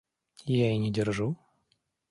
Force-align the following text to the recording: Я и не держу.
Я 0.55 0.71
и 0.71 0.79
не 0.79 0.91
держу. 0.99 1.31